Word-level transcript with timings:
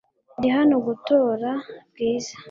Ndi 0.37 0.47
hano 0.55 0.75
gutora 0.87 1.49
Bwiza. 1.89 2.33